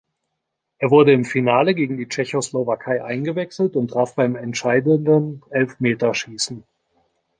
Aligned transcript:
Er 0.79 0.89
wurde 0.89 1.13
im 1.13 1.25
Finale 1.25 1.75
gegen 1.75 1.95
die 1.95 2.07
Tschechoslowakei 2.09 3.03
eingewechselt 3.03 3.75
und 3.75 3.89
traf 3.89 4.15
beim 4.15 4.35
entscheidenden 4.35 5.43
Elfmeterschießen. 5.51 6.63